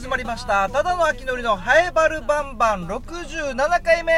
[0.00, 0.66] 始まりました。
[0.70, 2.86] ただの秋のりのハエバルバンバン。
[2.86, 4.14] 67回目。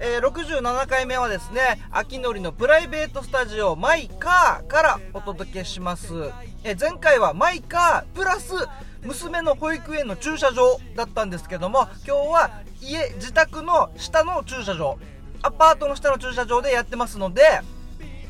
[0.00, 6.32] えー、67回目はですね秋のりのプライベートスタジオマイカーからお届けします、
[6.64, 8.52] えー、前回はマイカープラス
[9.04, 14.98] 娘の保育園の駐車場だったんですけども今日は家自宅の下の駐車場
[15.42, 17.42] アパートの下の駐車場でやってますので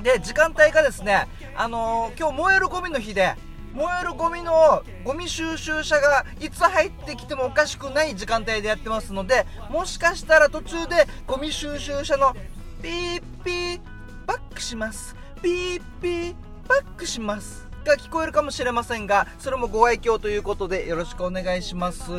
[0.03, 1.27] で時間帯がですね
[1.57, 3.35] あのー、今日燃えるゴミの日で
[3.73, 12.35] 燃えるゴミのゴミ収集車がいつ入ってきてもおかしくない時間帯でやってますのでもしかしたら途中でゴミ収集車の
[12.83, 13.81] ピーピー
[14.27, 15.17] バックします。
[15.43, 16.35] ピーピー
[16.69, 22.12] バックしますが聞こえるかもしれませんがそれもご愛嬌ということでよろしくお願いします。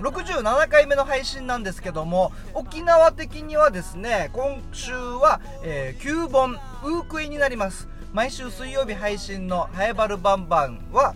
[0.00, 7.88] 67回目の配信なんですけども沖縄的にはですね今週は、えー、9本ウークイになります。
[8.12, 11.14] 毎週水曜日配信の「ハエバルバンバンは」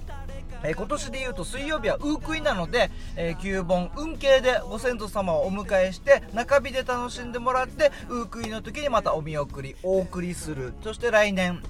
[0.65, 10.73] えー、今年で言うと水曜日はウークイなので、えー、9本運慶でご先祖様をお迎えして中日で楽しんでもらってウークイの時にまたお見送りお送りする。
[10.83, 11.62] そして来年。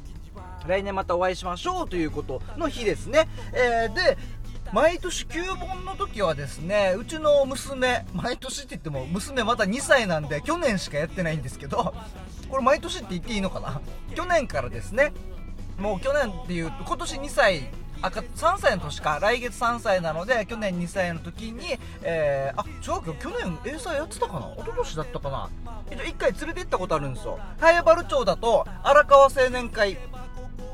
[0.67, 4.19] 来年またお会いしましょうということの日ですね、えー、で
[4.73, 11.95] 毎年9本の時はですねうちの娘毎年って言っても娘まだ2歳なんで去年しかやってないんですけど
[12.49, 13.81] これ毎年って言っていいのかな？
[14.15, 15.13] 去年からですね
[15.79, 24.53] もう去年っていうと今年2歳赤3歳の年か来月3歳なので去年2歳の時に、えー、あ違うけど去年英才やってたかな？
[24.55, 25.49] 一昨年だったかな
[25.91, 27.39] ？1回連れて行ったことあるんですよ。
[27.59, 29.99] 早原町だと荒川青年会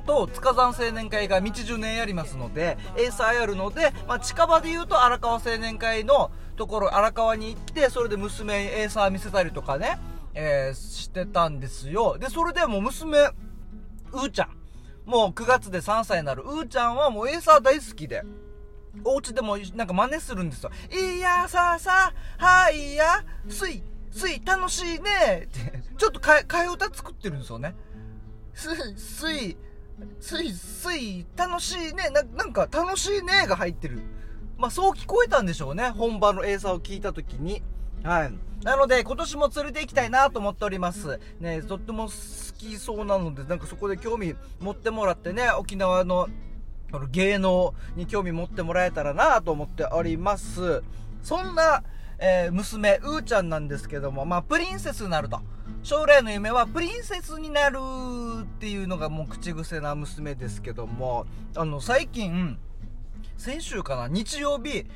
[0.06, 9.98] と塚山青年会が道10年やりますのでエーサーやるので、まあ、近場で言うと荒川青年会のところ荒川に行ってそれで娘にエーサー見せたりとかね
[10.34, 12.19] えー、してたんですよ。
[12.19, 14.56] で、それでもう娘、うーちゃん。
[15.06, 18.22] もう9月で3歳になるうーちゃんはもうエーサー大好きで、
[19.05, 20.70] お家でもなんか真似するんですよ。
[20.92, 27.74] いやささ、はいや、すい、すい、楽しいねって、ちょっと替え、歌作ってるんですよね。
[28.55, 29.57] す、すい、
[30.20, 34.00] すい、すい、楽しいね、な、なんか楽しいねが入ってる。
[34.56, 35.90] まあそう聞こえたんでしょうね。
[35.90, 37.62] 本場のエーサーを聞いた時に。
[38.02, 38.33] はい。
[38.64, 41.20] なので、今年も連れて行きたいなと思っております。
[41.40, 42.12] ね、とっても好
[42.56, 46.28] きそうなので、なんかそこで興味持ってもらってね、沖縄の
[47.10, 50.83] 芸能に興味持ってもらえたらなと思っております。
[51.22, 51.83] そんな、
[52.18, 55.40] えー、娘、うーちゃんなんですけども、まあ、プリンセスになると。
[55.83, 57.79] 将来の夢はプリンセスになる
[58.42, 61.27] っていうのがもう口癖な娘ですけども、
[61.57, 62.58] あの、最近、
[63.36, 64.86] 先週かな、日曜日、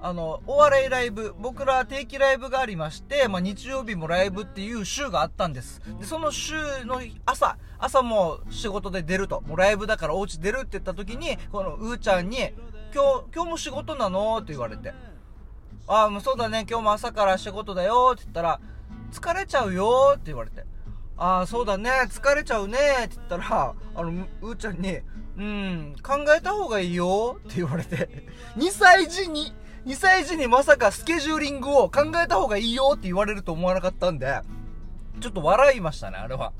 [0.00, 5.80] あの、お笑いライブ、僕ら定期ライブがありまして、まあ、日曜日もライブっていう週があったんです。
[6.00, 6.54] で、その週
[6.84, 12.38] の朝、朝も仕事で出ると、もうライブだからお家出るって言った時に、このうーちゃんに、
[12.92, 14.38] 今日、今日も仕事なの？
[14.38, 14.92] って言われて、
[15.86, 18.10] ああ、そうだね、今日も朝から仕事だよ。
[18.14, 18.60] って言ったら、
[19.12, 20.64] 疲れちゃうよって言われて、
[21.16, 24.98] ああ、そうだね、疲れちゃうねって言ったら、あの、うーちゃんに、
[25.36, 28.08] うん、考えた方がいいよって言われて、
[28.56, 29.54] 2歳児に、
[29.86, 34.40] 2歳児にまさかスケジューリングを考えた方がいいよって言われると思わなかったんで、
[35.20, 36.52] ちょっと笑いましたね、あれは。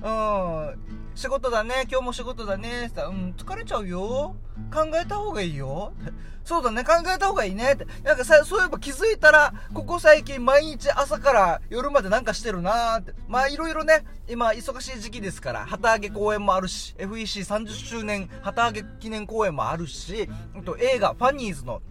[0.00, 0.92] うん。
[1.14, 4.34] 仕事だね、今日も仕事だね、って、うん、疲れちゃうよ。
[4.72, 5.92] 考えた方がいいよ。
[6.44, 7.86] そうだね、考えた方がいいねって。
[8.02, 13.14] なんかさ、そういえば気づいたら、ここ最近毎日朝から夜までなんかしてるなーって。
[13.28, 21.82] まあいろいろね、今忙しい時期ですから、旗揚げ公演もあるし、FEC30 周年旗揚げ記念公演もあるし、あと映画、ファニーズの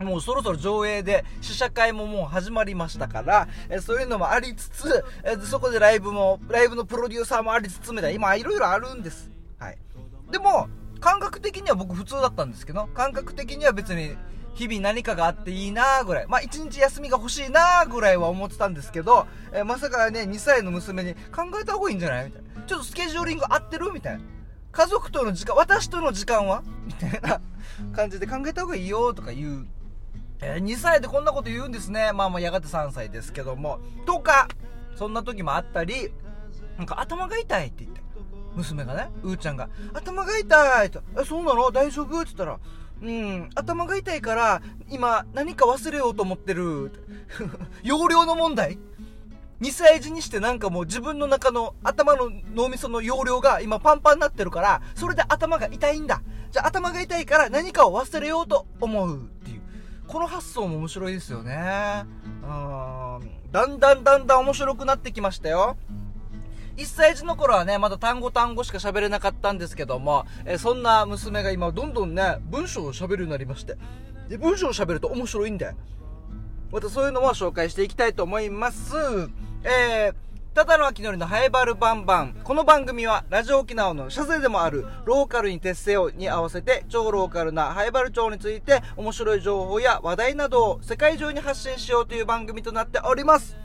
[0.00, 9.30] もうそろそろ上映で試写会ももう始まりましたから、えそういうのもありつつ、えそこでライブも、ライブのプロデューサーもありつつみたいな、今いろいろあるんです。
[9.58, 9.78] はい。
[10.30, 10.68] でも、
[11.00, 14.16] 感覚的には僕普通だったんですけど、感覚的には別に
[14.54, 22.26] 日々何かがあっていいなぐらい、まあ一日休みが欲しいなぐらいは思ってたんですけど、えまさかね、2歳の娘に考えた方がいいんじゃない？
[22.26, 22.62] みたいな。
[22.66, 23.92] ちょっとスケジューリング合ってる？
[23.92, 24.20] みたいな。
[24.70, 26.62] 家族との時間、私との時間は？
[26.86, 27.40] みたいな
[27.94, 29.66] 感じで考えた方がいいよとか言う
[30.40, 32.12] えー、2歳でこんなこと言うんですね。
[32.12, 33.80] まあまあやがて3歳ですけども。
[34.06, 34.48] とか、
[34.96, 36.12] そんな時もあったり、
[36.76, 38.00] なんか頭が痛いって言って。
[38.54, 41.02] 娘がね、うーちゃんが、頭が痛いと。
[41.20, 41.70] え、そうなの？
[41.70, 42.20] 大丈夫？
[42.20, 42.58] って言ったら、
[43.00, 46.92] うん、頭が痛いから、今何か忘れようと思ってる。
[47.82, 48.78] 容量の問題
[49.60, 56.22] 2歳児にしてなんかもう自分の中の頭の脳みその容量が今パンパンになってるから、それで頭が痛いんだ。
[56.50, 59.37] じゃあ頭が痛いから何かを忘れようと思うっていう。
[60.08, 62.04] この発想も面白いですよね。
[62.42, 63.20] うん。
[63.52, 65.76] だんだんだんだん面白くなってきましたよ。
[66.76, 73.76] 1歳児の頃はね、まだ単語単語しか喋れなかったんですけども、えそんな娘が今どんどんね、文章を喋るようになりまして。
[74.28, 75.74] で文章を喋ると面白いんで
[76.70, 78.94] またそういうのも紹介していきたいと思います
[79.64, 80.27] えー
[80.58, 82.34] ただの秋のりのハイバルバンバン。
[82.42, 93.56] この番組は、ラジオ沖縄の社税でもある、ローカルに徹せよに合わせて、超ローカルなハイバル町について、面白い情報や話題などを世界中に発信しようという番組となっております。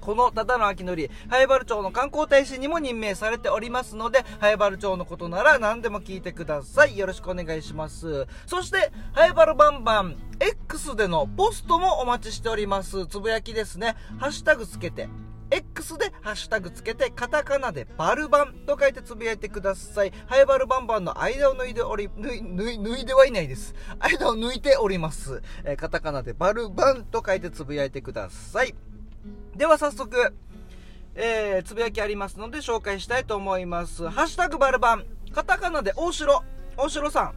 [0.00, 6.96] このただの秋のり、ハイバル町の観光大使にも任命されておりますので、ハイバル町のことなら何でも聞いてください。
[6.96, 8.28] よろしくお願いします。
[8.46, 13.08] そして、ハイバルバンバン、X でのポストもお待ちしております。
[13.08, 13.96] つぶやきですね。
[14.20, 15.08] ハッシュタグつけて、
[15.50, 20.12] X でハッシュタグつけて、カタカナでバルバンと書いてつぶやいてください。
[20.26, 23.74] ハイバルバンバンの間を抜いており、抜い、抜い、抜いてはいないです。
[23.98, 25.42] 間を抜いております。
[25.64, 28.74] えー、カタカナでバルバンと書いてつぶやいてください。
[29.56, 30.32] では早速、
[31.14, 34.08] えー、つぶやきありますので紹介したいと思います。
[34.08, 36.42] ハッシュタグバルバン、カタカナで大城、
[36.76, 37.34] 大城さん。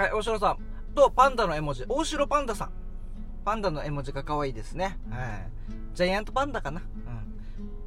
[0.00, 0.58] はい、大城さん。
[0.94, 2.70] と、パンダの絵文字、大城パンダさん。
[3.44, 4.98] パンダの絵文字が可愛いですね。
[5.10, 5.50] はい。
[5.94, 6.82] ジャイアントパンダかな。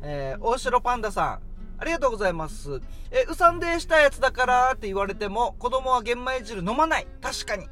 [0.01, 1.39] えー、大城パンダさん、
[1.77, 2.81] ありがとうございます。
[3.12, 7.07] えうさんでしたやつだからって言われても、子供は玄米汁飲まない。
[7.21, 7.68] 確かに。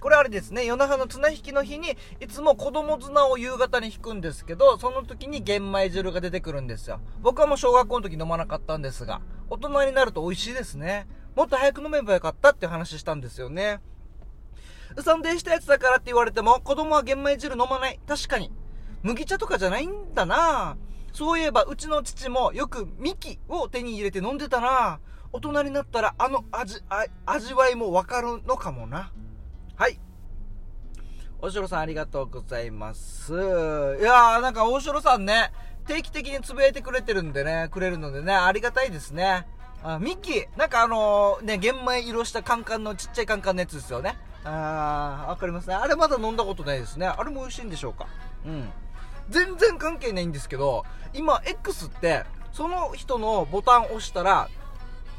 [0.00, 7.00] これあれですね、夜中の綱引きの日に、いつも子供綱を夕方に引くんですけど、その時に玄米汁が出てくるんですよ。
[7.20, 11.06] 僕はもう小学校の時飲まなかったんですが、大人になると美味しいですね。
[11.36, 13.80] もっと早く飲めばよかったって話したんですよね。
[14.96, 18.00] うさんでしたやつだからって言われても、子供は玄米汁飲まない。
[18.08, 18.50] 確かに。
[19.02, 20.89] 麦茶とかじゃないんだなぁ。
[21.12, 25.00] そういえば、うちの父もよくミキを手に入れて飲んでたな
[25.32, 26.82] 大人になったらあの味、
[27.26, 29.12] 味わいもわかるのかもな。
[29.76, 30.00] はい。
[31.40, 33.32] 大城さんありがとうございます。
[33.32, 35.52] いやーなんか大城さんね、
[35.86, 39.46] 定期的につぶやいてくれてるんでね、くれるのでね、ありがたいですね。
[39.82, 44.18] あミッキー、なんかあのー、ね、玄米色したカンカンのちっちゃいカンカンのやつですよね。
[44.44, 45.74] あー、わかりますね。
[45.74, 47.06] あれまだ飲んだことないですね。
[47.06, 48.06] あれも美味しいんでしょうか？
[48.44, 48.70] うん。
[49.30, 50.84] 全然関係ないんですけど、
[51.14, 54.48] 今 X ってその人のボタンを押したら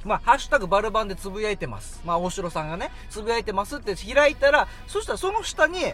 [0.03, 2.01] まあ、ハッシュタグバルバンでつぶやいてます。
[2.03, 5.93] まあ、大城さんがね、つぶやいてますって開いたら、そしたらその下に、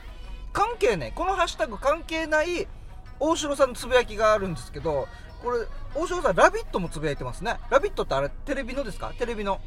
[0.54, 2.69] 関係ない、このハッシュタグ関係ない
[3.19, 5.10] 大城さんのつぶやきがあるんですけど、
[5.44, 7.58] これ、大城さん、ラビットもつぶやいてますね。
[7.69, 9.12] ラビットってあれ、テレビのですか？
[9.19, 9.60] テレビの。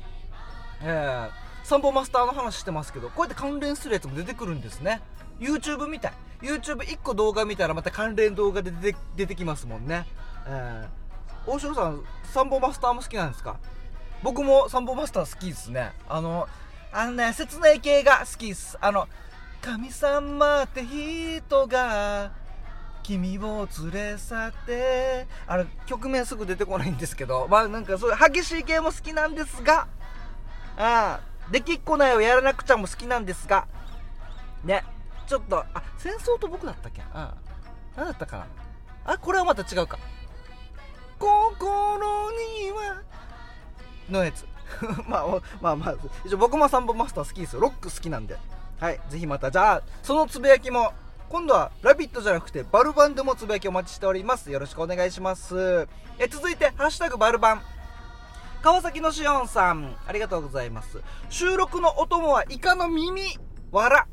[0.80, 1.30] えー、
[1.62, 5.00] サンボマスターの話してますけど、こうやって関連するやつも出てくるんですね。
[5.38, 6.12] YouTube みたい。
[6.42, 10.06] YouTube1 個動画見たらまた関連動画で出て出てきますもんね。
[10.46, 13.56] えー、大城さん、サンボマスターも好きなんですか？
[14.22, 15.92] 僕もサンボマスター好きですね。
[16.08, 16.48] あの、
[16.92, 18.76] あのね、切ない系が好きです。
[18.80, 19.06] あの、
[19.62, 22.32] 神様って人が、
[23.02, 29.88] 君を連れ去って、あれ、曲名すぐ出てこないんですけど、まあなんかそういう激しい系も好きなんですが、
[30.76, 33.66] ああ、できっこないをやらなくちゃも好きなんですが、
[34.64, 34.84] ね、
[35.26, 37.02] ちょっと、あ、戦争と僕だったっけ？
[37.12, 37.34] あ
[37.96, 38.46] 何だったかな？
[39.14, 39.98] あ、これはまた違うか。
[41.18, 43.02] 心には、
[44.08, 44.46] のやつ。
[45.08, 45.26] まあ、
[45.60, 45.94] まあまあ、
[46.24, 47.60] 一応僕もサンボマスター好きですよ。
[47.60, 48.38] ロック好きなんで。
[48.78, 50.92] はい、ぜひまた、じゃあ、そのつぶやきも、
[51.28, 54.50] 今度はラビットじゃなくてバルバンでもつぶやきお待ちしております。
[54.50, 55.86] よろしくお願いします。
[56.18, 57.62] え続いて、ハッシュタグバルバン。
[58.62, 61.00] 川崎のしおんさん、ありがとうございます。
[61.30, 63.22] 収録のお供はイカの耳、
[63.72, 64.06] わら。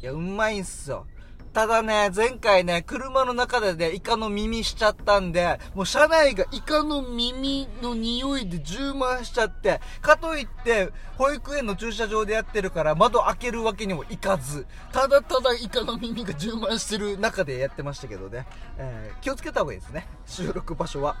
[0.00, 1.04] いや、うまいんすよ。
[1.52, 21.16] ただね、前回ね、車の中でね、イカの耳しちゃったんで、もう車内がイカの耳の匂いで充満しちゃって、かといって、保育園の駐車場でやってるから窓開けるわけにもいかず、ただただイカの耳が充満してる中でやってましたけどね、えー、気をつけた方がいいですね、収録場所は。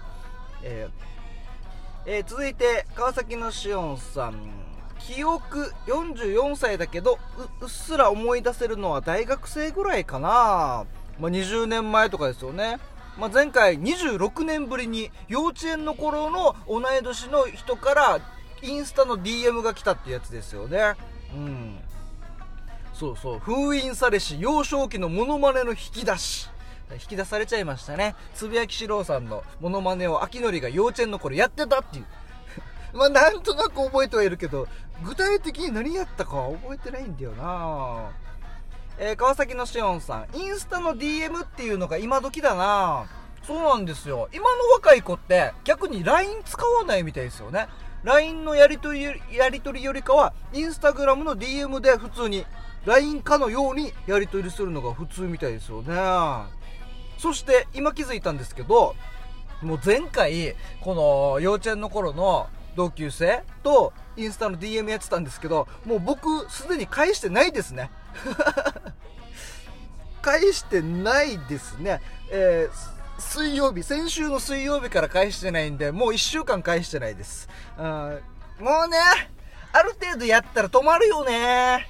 [0.62, 1.17] えー
[2.10, 4.34] えー、続いて、川崎のしおんさん。
[4.98, 7.18] 記憶44歳だけど
[7.60, 10.86] うっすら思い出せるのは大学生ぐらいかな、
[11.20, 12.78] まあ、20年前とかですよね、
[13.18, 18.20] まあ、前回26年ぶりに幼稚園の頃の同い年の人から
[18.62, 20.94] インスタの DM が来たってやつですよね。
[21.34, 21.78] うん。
[22.94, 23.38] そうそう。
[23.38, 26.48] 封印されし幼少期のモノマネの引き出し。
[26.94, 32.06] 引き出されちゃいましたねつぶやきしろうさんのモノマネを秋典が幼稚園の頃やってたっていう
[32.96, 34.66] まあなんとなく覚えてはいるけど
[35.02, 38.10] 具体的に何やったかは覚えてないんだよな
[39.00, 43.06] えー、川崎のしおんさん、インスタの DM っていうのが今時だな
[43.44, 44.28] そうなんですよ。
[44.32, 47.68] 今の若い子って逆に LINE 使わないみたいですよね。
[48.02, 52.44] LINE のやりとり、やりとりよりかは、インスタグラムの DM で普通に
[52.84, 55.94] LINE かのようにやりとりするのが普通みたいですよね。
[57.18, 58.94] そして今気づいたんですけど、
[59.62, 67.90] もう前回、この幼稚園の頃の同級生とインスタの DM やってたんですけど、もう僕すでに返してないですね。
[70.22, 72.00] 返してないですね。
[72.30, 77.48] えー、水曜日、先週の水曜日から返してないんで、もう1週間返してないです。
[77.76, 78.98] うん、もうね、
[79.72, 81.88] ある程度やったら止まるよね。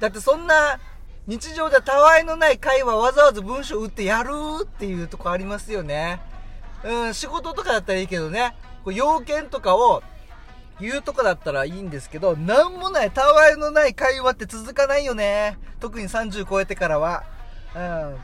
[0.00, 0.78] だってそんな、
[1.26, 4.30] 日常でたわいのない会話わざわざ文章打ってやる
[4.62, 6.20] っていうとこありますよね。
[6.84, 8.54] うん、仕事とかだったらいいけどね、
[8.84, 10.04] こう要件とかを
[10.80, 15.58] 言うとかだったらいいんですけど、なんもない、たわいのない会話って続かないよね。
[15.80, 17.24] 特に30超えてからは。
[17.74, 18.16] うん。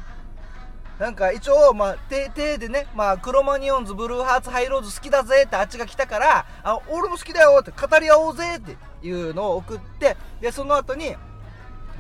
[0.99, 11.17] なんか一応、まあ、手、手でね、まあ、クロマニオンズ、ブルーハーツ、ハイローズ好きだぜってあっちが来たから、あ、俺も好きだよって語り合おうぜっていうのを送って、で、その後に、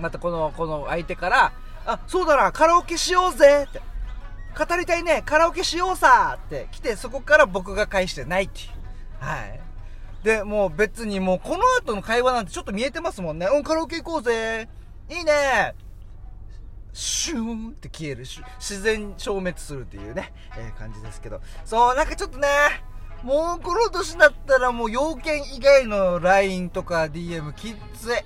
[0.02, 1.52] またこの、この相手から、
[1.87, 3.80] あ、そうだな、カラオケしようぜって。
[4.54, 8.68] 語りたいね、カラオケしようさって来て、そこから僕が返してないっていう。
[9.25, 9.61] はい。
[10.23, 13.47] で、もう別にもうこの後の会話なんてちょっと見えてますもんね。
[13.47, 14.68] うん、カラオケ行こうぜ。
[15.09, 15.75] いいね。
[16.92, 18.42] シューンって消えるし。
[18.59, 21.40] 自然消滅するっていうね、えー、感じですけど。
[21.64, 22.49] そう、なんかちょっとね、
[23.23, 28.16] もうこの年だったらもう要件以外の LINE とか DM きっつい。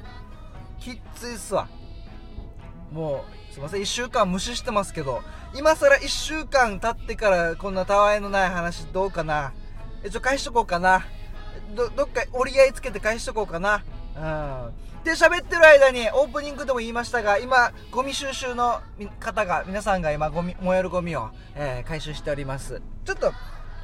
[0.86, 1.66] きっついっすわ。
[2.92, 5.20] もう、すいません、1週間無視してますけど、
[5.52, 9.52] 今更1週間経ってからこんなたわいのない話どうかな。
[10.04, 11.04] え、ちょ、返しとこうかな。
[11.74, 13.82] ど、どっか折り合いつけて返しとこうかな。
[14.14, 15.02] うん。
[15.02, 18.80] で、喋ってる間に、オープニングでも言いましたが、今、ゴミ収集の
[19.18, 22.80] 方が、皆さんが今、ゴミ、燃えるゴミを、えー、回収しております。
[23.04, 23.32] ちょっと、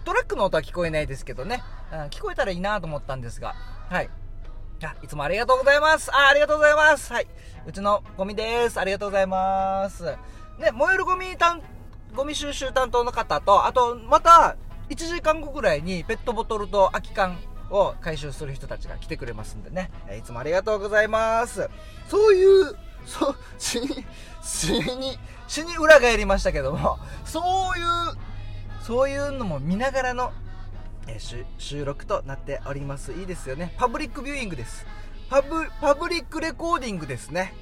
[0.04, 3.56] トラックの音は聞こえないですけどね、うん、聞こえたらいいなと思ったんですが、
[3.90, 4.08] はい。
[4.84, 6.10] あ、いつもありがとうございます。
[6.12, 7.12] あ、ありがとうございます。
[7.12, 7.26] はい。
[7.66, 8.80] うちのゴミです。
[8.80, 10.04] ありがとうございます。
[10.58, 11.62] ね、燃えるゴミ担、
[12.14, 14.56] ゴミ収集担当の方と、あと、また、
[14.90, 17.38] 1時間後ぐらいにペットボトルと空き缶
[17.70, 21.68] を回収する人たちが来てくれますんでね、えいつもありがとうございます。
[22.08, 24.04] そういう、そう、 死に、
[24.42, 27.40] 死に、死に裏返りましたけども、そ
[27.74, 27.84] ういう、
[28.82, 30.32] そういうのも見ながらの、
[31.08, 31.18] え
[31.58, 33.12] 収録となっております。
[33.12, 33.74] いいですよね。
[33.78, 34.86] パブリックビューイングです。
[35.28, 37.54] パブ、パブリックレコーディングですね。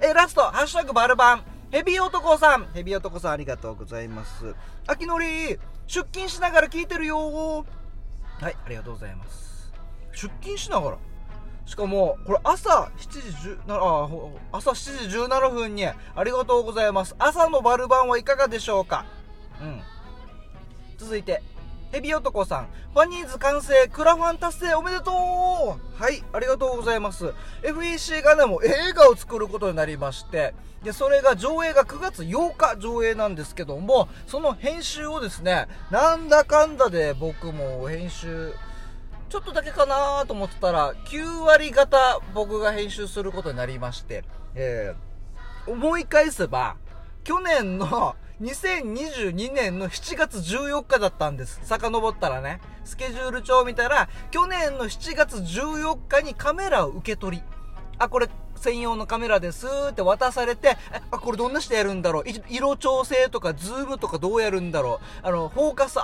[0.00, 1.44] えー、えラスト、ハッシュタグバルバン。
[1.70, 2.66] ヘビ男さん。
[2.72, 4.54] ヘビ男さんありがとうございます。
[4.86, 7.64] 秋のり、出勤しながら聞いてるよ
[8.40, 9.72] はいありがとうございます
[10.12, 10.98] 出勤しながら？
[11.64, 13.18] しかもこれ朝7時
[13.66, 14.08] 17あ
[14.52, 19.06] 朝7時17分にありがとうございます朝のバルバンはいかがでしょうか？
[19.62, 19.80] うん
[20.98, 21.42] 続いて
[21.90, 27.32] ヘビ男さん、ファニーズ完成、クラファン達成おめでとうはい、ありがとうございます。
[27.62, 38.52] FEC がね、も映画を作ることになりまして、で、それが上映が9月8日上映なんですけども、その編集をですね、なんだかんだで僕も編集、
[39.30, 46.76] ちょっとだけかなと思ってたら、9割方僕が編集することになりまして、えー、思い返せば、
[47.24, 51.60] 去年の2022年の7月14日だったんです。
[51.64, 52.60] 遡ったらね。
[52.84, 57.42] スケジュール帳見たら、去年の7月14日にカメラを受け取り、
[57.98, 60.76] あ、これ専用のカメラですって渡されて、
[61.10, 62.24] あ、これどんなしてやるんだろう？
[62.48, 65.26] 色調整とかズームとかどうやるんだろう？
[65.26, 65.98] あの、フォーカス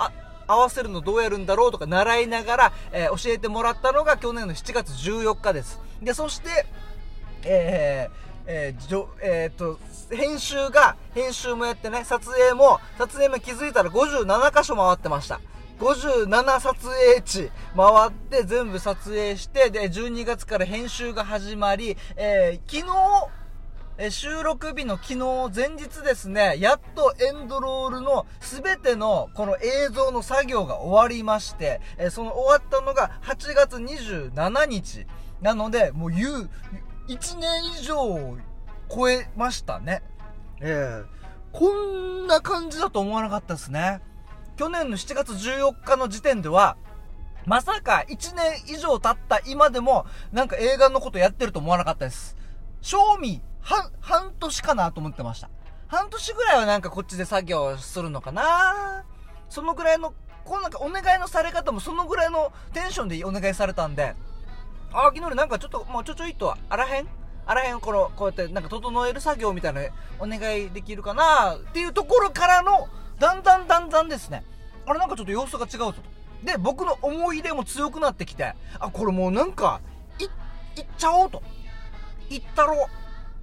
[0.47, 5.79] 合わせるのどうやるんだろうとか習いながら、えー、教えてもらったのが去年の7月14日です。
[6.01, 6.65] で、そして、
[7.43, 9.79] えー、えー、じょえー、っと、
[10.15, 15.39] 編集が、編集もやってね、撮影も、撮影も気づいたら57箇所回ってました。
[15.79, 23.29] 57撮影地回って全部撮影して、で、12月から編集が始まり、えー、昨日、
[23.97, 25.17] え収録日の昨日
[25.55, 35.05] 前日ですね、やっとエンドロールの全てのこの映像の作業が終わりまして、えその終わったのが8月27日。
[35.41, 36.49] なので、もう言う、
[37.07, 38.37] 1年以上
[38.89, 40.01] 超えましたね。
[40.61, 41.05] ええ、
[41.51, 44.01] こんな感じだと思わなかったですね。
[44.57, 46.77] 去年の7月14日の時点では、
[47.45, 52.35] まさか1年以上経った今でも、なんか映画のことやってると思わなかったです。
[52.81, 55.49] 賞味、半、半年かなと思ってました。
[55.87, 59.05] 半年ぐらいはなんかこっちで作業するのかな
[59.49, 64.15] そのぐらいの、こうなんかお願いのされ方もそのぐらいのテンションでお願いされたんで、
[64.93, 67.07] あ、昨日なんかちょっと、もうちょちょいと、あらへん？
[67.45, 69.81] あらへん、この、こうやってなんか整える作業みたいな
[70.19, 71.55] お願いできるかな？
[71.55, 72.87] っていうところからの、
[73.19, 74.43] だんだんだんだんですね、
[74.85, 76.01] あれなんかちょっと様子が違うぞと。
[76.43, 79.81] で、僕の思い入れも強くなってきて、あ、これもうなんか、
[80.19, 80.23] い、
[80.79, 81.41] いっちゃおうと。
[82.29, 82.87] いったろう。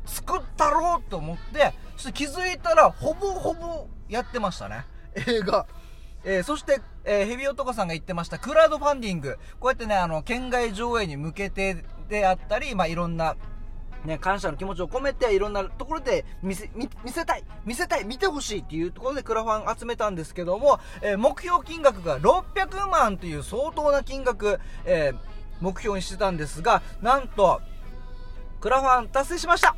[0.04, 4.84] 作ったろうと思って、そして気づいたら、ほぼほぼやってましたね。
[5.14, 5.66] 映画。
[6.24, 9.38] えー、そして、えー、ヘビ男さんが言ってました、クラウドファンディング。
[9.60, 13.36] こうやってね、あの、県外上映に向けてであったり、まあ、いろんな、
[14.04, 27.62] ね、感謝の気持ちを込めていろんなところで見せ見せたい見せたい見てほしいっていうところでクラファン集めたんですけども、えー目標金額が600万という相当な金額、えー目標にしてたんですがなんと
[28.60, 29.76] クラファン達成しました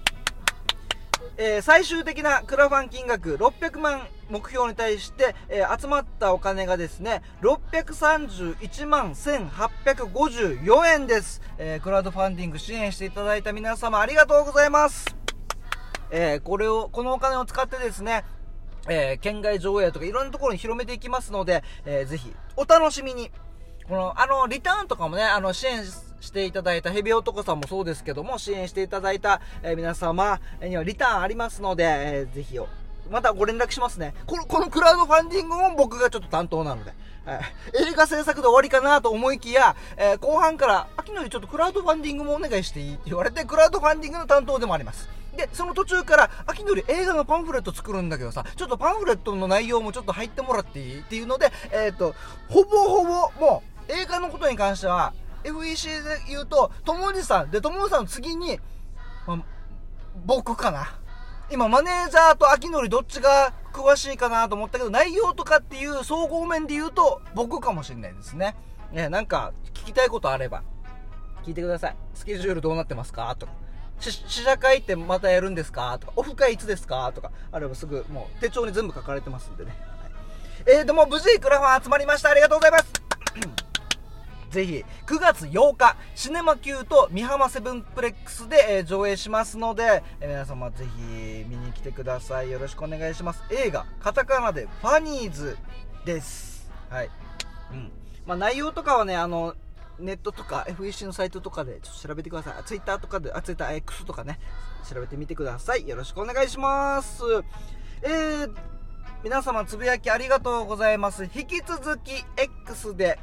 [1.37, 15.17] えー最終的なクラファン金額600万目標に対して、えー集まったお金がですね631万1854円です、えークラウドファンディング支援していただいた皆様ありがとうございます、
[16.11, 18.25] えこれをこのお金を使ってですね
[18.88, 23.31] え県外上映とかいろんなところに広めていきますので、えーぜひお楽しみに。
[23.87, 25.85] この、あの、リターンとかもね、あの、支援
[26.35, 32.67] していただいたヘビ男さんもそうですけども、支援していただいた、え皆様にはリターンありますので、えーぜひよ、
[33.09, 34.14] またご連絡しますね。
[34.26, 36.91] この、このクラウドファンディングも僕がちょっと担当なので、
[37.25, 37.41] はい
[37.88, 45.09] 映画制作で終わりかなと思いきや、えー後半から、秋のりちょっとクラウドファンディングもお願いしていいって言われて、クラウドファンディングの担当でもあります。
[45.37, 50.99] で、その途中から、秋のり映画のパンフレット作るんだけどさ、ちょっとパンフレットの内容もちょっと入ってもらっていい？
[50.99, 52.17] っていうので、えっ、と、
[52.49, 55.12] ほぼほぼ、もう、映画のことに関しては、
[55.44, 58.58] FEC で言うと、ともじさん、で、ともじさんの次に、
[59.26, 59.42] ま
[60.26, 60.98] 僕かな。
[61.50, 68.56] 今、マネージャーと秋のりどっちが詳しいかなと思ったけど、内容とかっていう総合面で言うと、僕かもしれないですね。
[68.90, 70.62] ね、なんか、聞きたいことあれば、
[71.44, 71.96] 聞いてください。
[72.14, 73.34] スケジュールどうなってますか？
[73.38, 73.52] とか。
[74.00, 75.98] 試写会ってまたやるんですか？
[75.98, 77.12] とか、オフ会いつですか？
[77.14, 79.74] とか、あればすぐ、もう手帳に全部書かれてますんでね。
[80.66, 82.30] はい、えー、でも無事クラファン集まりました。
[82.30, 83.63] ありがとうございます。
[84.54, 92.52] ぜひ、9月8日、シネマ Q と美浜セブンプレックスで、えー上映しますので、えー皆様ぜひ見に来てください。
[92.52, 93.42] よろしくお願いします。
[93.50, 95.58] 映画、カタカナでファニーズ
[96.04, 96.70] です。
[96.88, 97.11] はい。
[97.73, 97.90] うん。
[98.26, 99.56] まあ内容とかはね、あの、
[99.99, 102.64] ネットとか FEC のサイトとかでちょっと調べてください。
[102.64, 104.38] ツイッターとかで、あ、ツイッター X とかね、
[104.88, 105.88] 調べてみてください。
[105.88, 107.24] よろしくお願いします。
[108.02, 108.55] えー、
[109.24, 111.24] 皆様つぶやきありがとうございます。
[111.24, 113.18] 引き続き X で、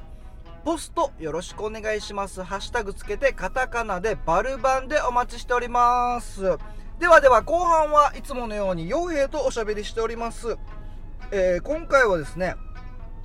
[0.64, 2.44] ポストよろしくお願いします。
[2.44, 6.42] ハッシュタグつけてカタカナでバルバンでお待ちしております。
[7.00, 10.58] ではでは後半はいつものように傭兵とおしゃべりしております。
[11.32, 12.56] えー今回はですね、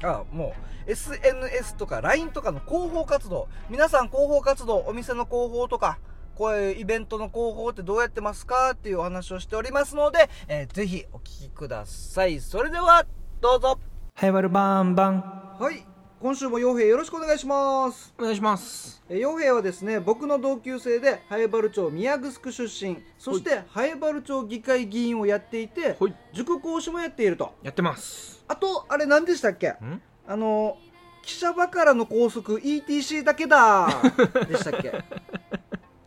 [0.03, 0.55] あ、も
[0.87, 5.99] う SNS とか LINE とかの広報活動、皆さん広報活動、お店の広報とか、
[6.37, 12.40] こういうイベントの広報ってどうやってますかっていうお話をしておりますので、えーぜひお聞きください。
[12.40, 13.05] それでは、
[13.42, 13.79] どうぞ。
[14.14, 15.57] はい、バルバンバン。
[15.61, 15.95] はい。
[16.20, 18.14] 今週も傭兵よろしくお願いします。
[18.18, 19.02] お願いします。
[19.09, 28.42] えー傭兵はですね僕の同級生で南原町宮城出身そして南原町議会議員をやっていてはい塾講師もやっているとやってます。
[28.48, 29.68] あとあれ何でしたっけ？
[29.68, 30.00] ん？
[30.26, 30.79] あの
[31.22, 33.88] 記者場からの拘束 ETC だけだ
[34.48, 34.88] でしたっけ？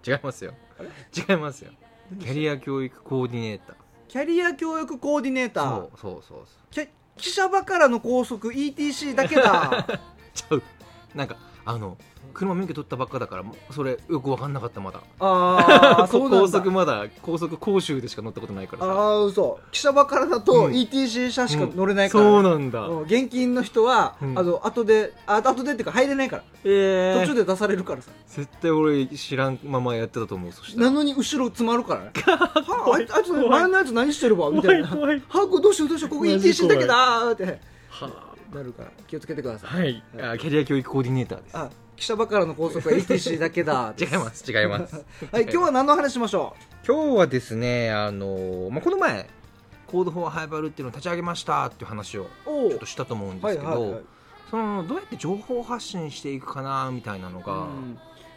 [0.09, 0.53] 違いますよ。
[1.29, 1.71] 違いますよ。
[2.19, 3.75] キャリア教育コーディネーター。
[4.07, 6.87] キャリア教育コーディネーターそうそうそうそう。
[7.19, 9.85] きゃ記者場からの拘束 ETC だけだ
[10.33, 10.63] ちゃう。
[11.15, 11.97] なんか、あの、
[12.33, 15.01] 車免許取ったばっかだから、それよく分かんなかった、まだ。
[15.19, 18.91] ああ そうなん高だ速まだ、高速講習でしか乗ったことないからさ。
[18.91, 19.59] ああ嘘。
[19.71, 20.73] 記者場からだとうん。
[20.73, 22.87] ETC 車しか乗れないから、そうなんだ。
[22.87, 23.01] うん。
[23.03, 24.39] 現金の人は、うん。
[24.39, 26.43] あの後であ後でっていうか入れないから。
[26.63, 30.87] え途中で出されるからさ、絶対俺知らんままやってたと思う、そしたら。
[30.87, 32.11] なのに後ろ詰まるからね。
[32.25, 34.87] はああいつあいつ前のやつ何してるわみたいな。
[34.87, 35.19] はあこれ
[35.61, 37.59] どうしようどうしようここ ETC だけだーって。
[37.89, 40.03] はなるから気をつけてください、あはい。
[40.33, 41.57] あキャリア教育コーディネーターです。
[41.57, 43.93] あ記者場からの拘束は ETC だけだ。
[43.99, 45.03] 違います、違います。
[45.31, 46.55] はい今日は何の話しましょ
[46.87, 49.29] 今日はですね、あのまあ、この前、
[49.85, 54.01] コードフォーハイバルっていうのを立ち上げましたっていう話をちょっとしたと思うんですけど、はいはいはい。
[54.49, 57.67] そのどうやって情報発信していくかなみたいなのが、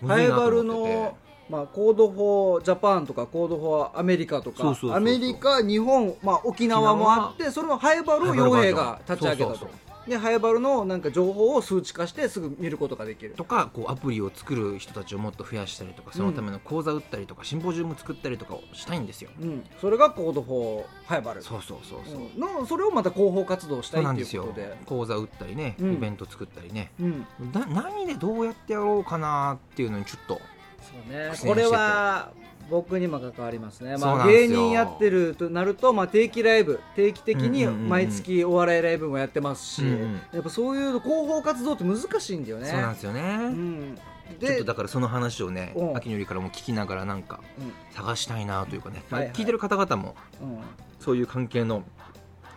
[0.07, 1.17] 南風原の、
[1.49, 4.97] まあ、 Code for Japan とか Code for America とかそうそうそうそう。
[4.97, 9.71] アメリカ日本、まあ、沖縄もあってそれの南風原を傭兵が立ち上げたと
[10.07, 13.35] で南風原のなんか情報を数値化してすぐ見ることができる。
[13.35, 19.31] とかこうアプリを作る人たちをもっと増やしたりとかそのための講座打ったりとか、シンポジウム作ったりとかをしたいんですよ。
[19.41, 21.43] うん、それが Code for 南風原。
[21.43, 22.21] そうそうそうそう。
[22.21, 22.41] うん。
[22.41, 25.95] のそれをまた広報活動したいっなんですよていうことで講座打ったりね、うん。
[25.95, 26.91] イベント作ったりね。
[27.01, 27.27] うん。
[27.53, 30.41] な何でどうやってやろうかなっていうのにちょっと
[30.83, 31.33] そうね。
[31.41, 32.33] これは
[32.71, 40.21] 僕にも関わりますね、まあ、芸人やってるとなると、まあ、定期ライブ定期的に毎月お笑いライブもやってますし、うんうん。
[40.33, 42.67] やっぱそういう広報活動って難しいんだよね。
[42.67, 43.21] そうなんですよね。
[43.21, 43.99] うん。
[44.41, 45.97] ちょっでとだからその話をねうん。
[45.97, 47.73] 秋のりからも聞きながらなんかうん。
[47.95, 49.29] 探したいなというかね、まあはい。
[49.29, 50.59] はい聞いてる方々もうん。
[50.99, 51.83] そういう関係の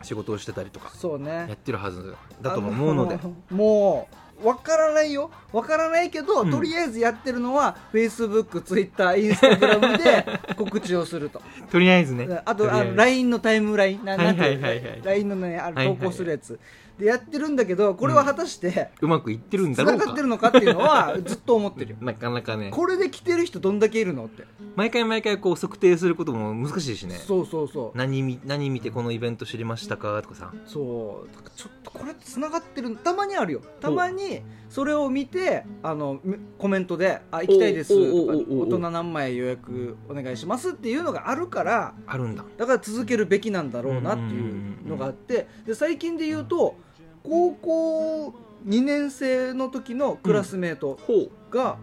[0.02, 1.30] 仕事をしてたりとかそうね。
[1.32, 3.15] やってるはずだとも思うので。
[3.15, 5.32] あのもうわからないよ。
[5.54, 6.52] わからないけど、うん。
[6.52, 10.26] とりあえずやってるのは FacebookTwitter、Instagram で
[10.58, 11.41] 告知をすると。
[11.71, 12.41] とりあえずね。
[12.45, 14.06] あとあの LINE のタイムライン。
[14.06, 14.67] ななんていうの？
[14.67, 15.02] はいはいはいはい。
[15.04, 16.60] LINE のねあ投稿するやつ。
[17.00, 20.06] でやってるんだけどこれは果たしてうまくいってるんだ繋ろうか。
[20.06, 21.98] がってるのかっていうのは ずっと思ってるよ。
[22.00, 22.69] なかなかね。
[22.71, 24.26] これで来てる人どんだけいるの？
[24.26, 24.45] って
[24.78, 27.15] 毎回毎回こう測定することも難しいしね。
[27.15, 27.98] そうそうそう。
[27.98, 30.21] 何見何見てこのイベント知りましたか？
[30.21, 30.54] とかさ。
[30.67, 31.36] そう。
[31.36, 33.62] だからちょっとこれってつながってるたまにあるよ。
[33.82, 34.24] たまに
[34.69, 42.43] それを見てあのみコメントで「あ行きたいです」とか大人何枚予約お願いします」っていうのがあるからあるんだ。
[42.57, 46.75] だから続けるべきなんだろうなっていうのがあってで最近で言うと
[47.23, 48.33] 高校
[48.67, 51.77] 2年生の時のクラスメートほが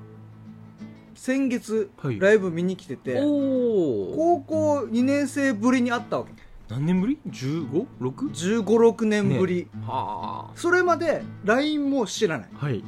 [1.15, 2.19] 先月はい。
[2.19, 6.33] ライブ見に来てて、高校2年生ぶりに会ったわけ
[6.73, 7.87] 何年ぶり ?15?6?
[8.01, 12.49] 1 5 6年ぶり、はそれまで LINE も知らない。
[12.55, 12.83] あはい。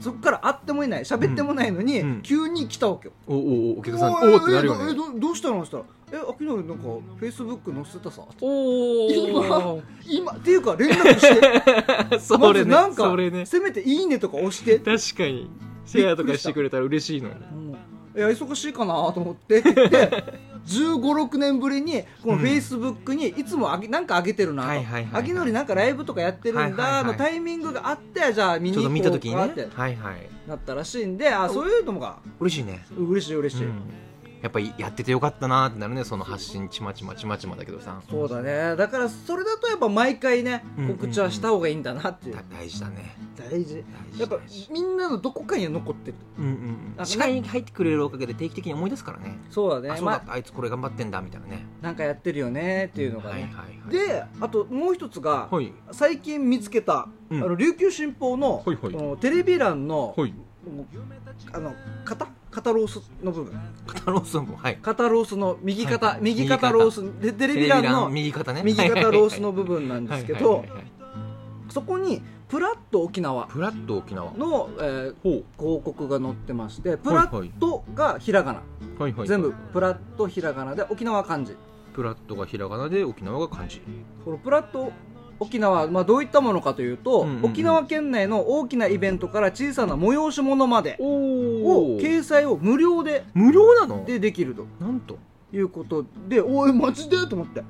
[0.00, 1.04] そっから会ってもいない。
[1.04, 2.08] 喋ってもないのに、うん。
[2.08, 2.22] うん。
[2.22, 3.14] 急に来たわけよ。
[3.28, 4.84] おおお客さんおおってなるよね。
[4.88, 5.62] ええどどどうしたの？
[5.62, 12.18] って言ったら「え秋典なんかフェイスブック載せたさ」お今今っていうか連絡して。
[12.18, 13.46] そまれねずなんか、ね。
[13.46, 14.80] せめて「いいね」とか押して。
[14.80, 15.48] 確かに。
[15.86, 17.70] シェアとかしてくれたら嬉しいのにうん。
[18.16, 24.68] いや忙しいかなと思ってって言って1 5 6年ぶりにこのフェイスブックにいつもあげなんか上げてるなと。
[24.68, 25.22] はいはいはいはい。
[25.22, 30.28] 秋典なんかライブとかやってるんだのタイミングがあってじゃあ見に行こうかってはいはい。
[30.48, 32.84] なったらしいんであそういうのが嬉しいね。
[32.96, 33.82] 嬉しい嬉しい、うん
[34.42, 38.00] やっぱりやっててよかったなってなるねその発信ちまちまちまちまだけどさ。
[38.08, 38.76] そうだね。
[38.76, 42.36] だからそれだとやっぱ毎回ね告知はした方がいいんだなっていう。
[42.36, 43.16] だ大事だね。
[43.36, 43.84] 大事。
[44.10, 44.20] 大事。
[44.20, 44.38] やっぱ
[44.70, 46.16] みんなのどこかには残ってる。
[46.38, 49.38] うんうんあ視界に入ってくれるおかげで定期的に思い出すからね。
[49.50, 49.90] そうだね。
[49.90, 51.66] あそうまあいつこれ頑張ってんだみたいなね。
[51.82, 53.52] なんかやってるよねっていうのがはいね、
[53.90, 55.72] であともう一つが、はい。
[55.92, 57.42] 最近見つけた、うん。
[57.42, 58.64] あの琉球新報の
[59.20, 60.34] テレビ欄の,、はい
[61.52, 62.26] あの肩？
[62.50, 63.58] 肩ロースの部分。
[63.86, 64.78] 肩ロースのはい。
[64.82, 67.20] 肩ロースの右肩、はい右肩ロース。
[67.20, 68.62] でテレビ欄の右肩ね。
[68.64, 70.64] 右肩ロースの部分なんですけど
[71.70, 74.32] そこにプラット沖縄プラット沖縄。
[74.32, 78.62] の、えー広告が載ってましてプラットがひらがな、
[78.98, 79.28] はいはい。
[79.28, 81.56] 全部プラットひらがなで沖縄漢字。
[81.94, 83.80] プラットがひらがなで沖縄が漢字。
[84.24, 84.92] このプラット
[85.40, 87.44] 沖縄、まあ、どういったものかというと、うんうんうん。
[87.46, 94.04] 沖縄県内の大きなイベントから小さな催し物までおを掲載を無料で無料なの？
[94.04, 94.66] でできると。
[94.78, 95.18] なんと。
[95.52, 97.26] いうことでおいマジで？
[97.26, 97.64] と思って。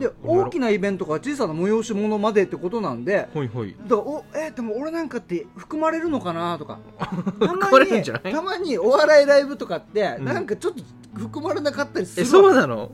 [0.00, 3.76] で大きななイベントから小さな催し物までってことなんでほいほい。
[3.86, 6.78] だおえでも俺なんかって含まれるのかなとか。
[6.98, 7.04] た
[7.46, 10.24] 含まにたまにお笑いライブとかって、うん。
[10.24, 10.82] なんかちょっと
[11.18, 12.90] 含まれなかったりすえるそうなの？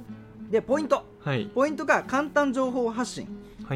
[0.50, 1.04] でポイント。
[1.20, 1.46] はい。
[1.54, 3.28] ポイントが簡単情報発信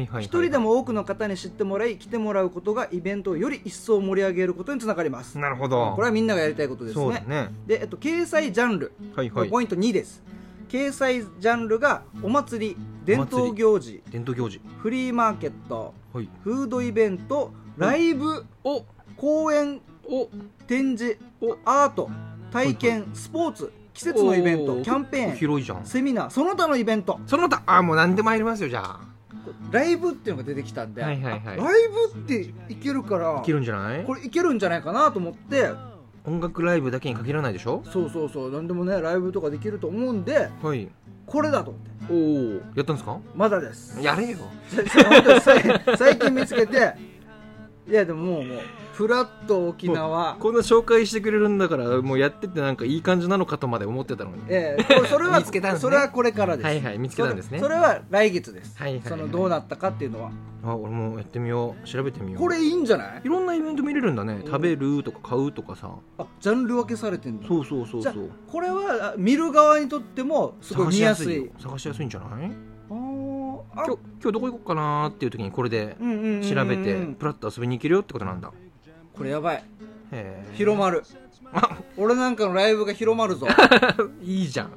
[0.05, 5.37] 一人でも多くの方に知ってもらい来てもらうことがイベントをより一層盛り上げることにつながります。
[5.37, 5.93] なるほど。
[5.95, 7.23] これはみんながやりたいことですね。
[7.27, 7.49] ね。
[7.65, 9.49] で、えっと、掲載ジャンル、はいはい。
[9.49, 10.23] ポイント2です。
[10.69, 14.03] 掲載ジャンルがお祭り伝統行事。
[14.11, 14.61] 伝統行事。
[14.79, 15.93] フリーマーケット。
[16.13, 16.29] はい。
[16.43, 17.51] フードイベント。
[17.77, 18.45] ライブ。
[18.63, 18.83] お。
[19.15, 19.79] 公演。
[20.09, 20.27] お。
[20.67, 21.17] 展示。
[21.63, 22.09] アート。
[22.51, 23.09] 体験。
[23.13, 23.71] スポーツ。
[23.93, 24.81] 季節のイベント。
[24.81, 25.35] キャンペーン。
[25.37, 25.85] 広いじゃん。
[25.85, 26.29] セミナー。
[26.29, 27.19] その他のイベント。
[27.25, 27.63] その他。
[27.65, 29.16] あもう何でも入りますよじゃあ
[29.71, 31.41] ライブっていうのが出てきたんで、はいはいはい。
[31.45, 34.03] あライブっていけるからいけるんじゃない？
[34.03, 35.71] これいけるんじゃないかなと思って。
[36.25, 37.81] 音楽ライブだけに限らないでしょ？
[37.91, 38.51] そうそうそう。
[38.51, 40.89] 何でもねライブとかできると思うんではい。
[41.25, 41.89] これだと思って。
[42.09, 43.17] おおやったんですか？
[43.35, 44.01] まだです。
[44.01, 44.37] やれよ。
[45.97, 46.93] 最近見つけて
[47.87, 48.59] いやでももうもう
[48.93, 50.35] フラット沖縄。
[50.39, 54.41] こんな紹介してくれるんだからもうやっててなんかいい感じなのかとまで思ってたのに。
[54.49, 55.81] ええこれそれは見つけたんですね。
[55.83, 56.65] それはこれからです。
[56.65, 57.59] はいはい見つけたんですね。
[57.59, 58.99] それそれは来月です、はいはい。
[58.99, 60.31] はいそのどうなったかっていうのは。
[60.63, 61.87] あ俺もやってみよう。
[61.87, 62.41] 調べてみよう。
[62.41, 63.21] これいいんじゃない？
[63.23, 64.41] いろんなイベント見れるんだね。
[64.45, 65.91] 食べるとか買うとかさ。
[66.17, 71.51] あジャンル分けされてんだそうそうそうじゃあそうこれはあ見る側にとってもすごい見やすいよ。
[71.59, 72.51] 探しやすいんじゃない？
[72.89, 73.36] あー
[73.75, 75.95] あ今日今日どこ行こうかなーっていう時にこれで
[76.41, 78.51] 調べてプラッと遊びに行けるよってことなんだ。
[79.13, 79.63] これやばい。
[80.53, 81.03] 広まる。
[81.53, 83.47] あ俺なんかのライブが広まるぞ。
[84.21, 84.71] いいじゃん。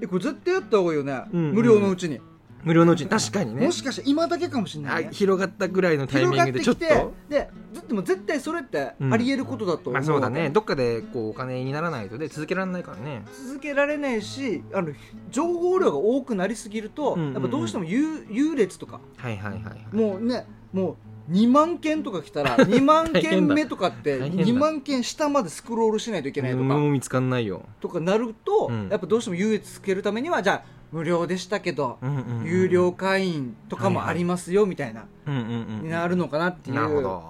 [0.00, 1.54] えこれ絶対やった方がいいよね、うんうん。
[1.54, 2.20] 無料のうちに、
[2.64, 3.10] 無料のうちに。
[3.10, 3.66] 確かにね。
[3.66, 5.10] もしかして今だけかもしれなあいね。
[5.12, 9.14] 広がったぐらいのタイミングでちょっと広がってきてでずでも絶対それってうん。
[9.14, 10.50] ありえることだと思う、まあそうだね。
[10.50, 13.22] どっかでこうお金にならないとで続けられないからね。
[13.46, 14.92] 続けられないしあの
[15.30, 17.34] 情報量が多くなりすぎると、うんうんうん。
[17.34, 19.00] やっぱどうしても優優劣とか。
[19.16, 19.96] はいはいはいはい。
[19.96, 20.96] もうねもう
[21.32, 24.44] 2万件とか来たら 2万件目とかって大変だ。
[24.44, 26.64] 2万件下までスクロールしないといけないとか。
[26.64, 27.62] もう見つかんないよ。
[27.80, 28.88] とかなると、うん。
[28.88, 32.44] やっぱどうしても優越つけるためにはじゃあ無料でしたけど、うんうんうん。
[32.46, 35.44] 有料会員とかもありますよみたいな、うんうんう
[35.80, 36.76] んになるのかなっていう。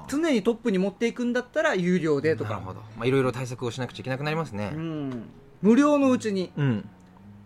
[0.09, 2.55] 常にトップに持っていくんだったら有料でとか。
[2.55, 2.81] なるほど。
[2.97, 4.73] まあいろいろ対策をしなくちゃいけなくなりますね。
[4.75, 5.29] うん、
[5.63, 6.53] 無料のうちに。
[6.57, 6.89] うん。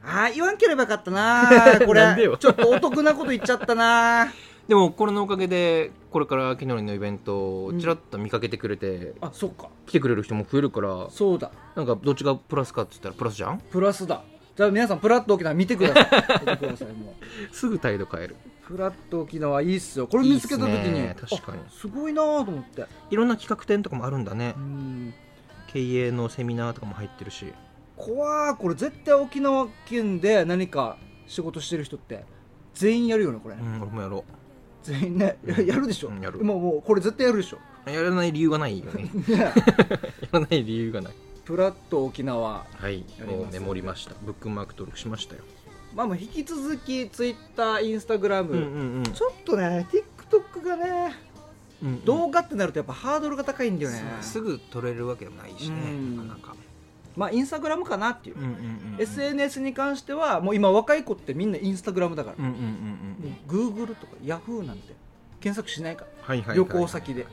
[0.07, 1.49] ああ言わんければよかったな
[1.87, 2.15] これ。
[2.39, 4.29] ちょっとお得なこと言っちゃったな
[4.69, 9.69] でもこれのおかげでこれから秋のりのイベントをちらっと見かけてくれて、あそっか。
[9.87, 11.51] 来てくれる人も増えるからそうだ。
[11.75, 13.59] なんかどっちがプラスかって言ったらプラスじゃん？
[13.59, 14.23] プラスだ
[14.57, 16.11] じゃあ皆さんプラッと沖縄見てください。
[16.45, 17.25] ださいもう。
[17.55, 18.37] すぐ態度変える。
[18.67, 20.07] プラッと沖縄いいっすよ。
[20.07, 21.17] これ見つけた時にね。
[21.21, 21.59] 確かに。
[21.59, 22.87] あすごいなーと思って。
[23.11, 24.55] いろんな企画展とかもあるんだね。
[24.57, 25.15] うん。
[25.67, 27.53] 経営のセミナーとかも入ってるし。
[27.97, 32.25] 怖ーこれ絶対沖縄県で何か仕事してる人って
[32.75, 34.25] 全員やるよねこれ、うん俺もやろ
[34.83, 36.43] 全員ねややるでしょ、うんやる。
[36.43, 37.59] もうもうこれ絶対やるでしょ。
[37.87, 39.11] うやらない理由がないよね。
[39.29, 39.53] ね や
[40.33, 41.13] らない理由がない
[41.45, 43.05] プラッと沖縄はい
[43.53, 44.15] メモりました。
[44.23, 45.43] ブックマーク登録しましたよ。
[45.95, 51.15] まあもう引き続きツイッターインスタグラム、うんうんちょっとね TikTok がね
[51.83, 56.17] うん動画ってなるとやっぱハードルが高いんだよね、すぐ撮れるわけでもないしねうん。
[56.17, 56.57] なかなか。
[57.17, 64.95] まあインスタグラムかなっていう、うんうんうん SNS に関してはもう今若い子ってみんなインスタグラムだから、うんうんうんうんもう Google とか Yahoo なんて
[65.41, 67.27] 検索しないから、旅行先で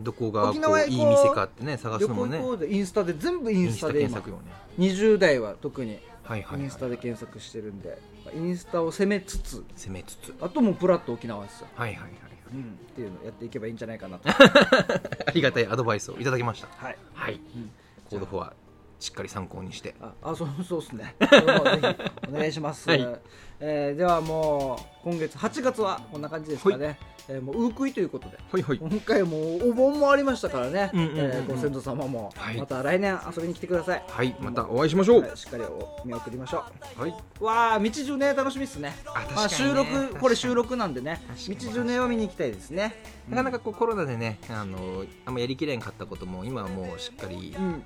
[0.00, 2.40] どこがこうういい店かってね探すのもね。
[2.68, 4.34] インスタで全部インスタで今タね。
[4.78, 10.34] 20代は特にはいはいはいインスタで検索してるんで、まあインスタを攻めつつ攻めつつ。
[10.40, 12.12] あともうプラッと沖縄ですよ、はいはいはい
[12.52, 14.28] うん、っていうのをやっていけばいいんじゃないかなと。
[14.30, 16.68] ありがたいアドバイスをいただきました。
[16.68, 16.98] はい。
[17.12, 17.34] はい。
[17.34, 17.70] うん。
[18.08, 18.54] コード4は
[19.00, 19.94] しっかり参考にして。
[20.00, 21.14] ああそう そうですね。
[21.20, 23.18] ぜひお願いします、はい。
[23.60, 28.38] えーではもう今月8月はこんな感じですかね、えーもうウークイということで。
[28.50, 28.78] ほいほい。
[28.78, 31.18] 今回もお盆もありましたからね、うんうんうんうん。
[31.18, 32.56] えーご先祖様も、はい。
[32.56, 34.04] また来年遊びに来てください。
[34.08, 35.20] はいまたお会いしましょう。
[35.22, 36.64] はいしっかりお見送りましょ
[36.96, 37.14] はい。
[37.40, 38.96] うわあ道中ね楽しみっすね。
[39.06, 39.34] あ確かにね。
[39.36, 41.20] まあ、収録これ収録なんでね。
[41.28, 41.74] 道確かに。
[41.74, 43.02] 中ねを見に行きたいですね。
[43.28, 47.82] なかなかこうコロナでねあのあんまやりきれんかったことも今はもうしっかりうん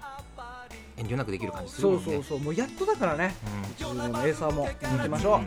[0.96, 2.12] 遠慮なくできる感じするそうもんね。
[2.14, 3.35] そうそうもうやっとだからね。
[3.81, 4.12] うん。
[4.12, 5.40] のエーサーも行きましょ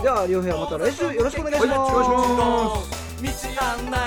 [0.00, 0.02] う。
[0.02, 3.06] では両平はまた来週よろしくお願いします、はいお願いします。
[3.16, 4.05] 道案内の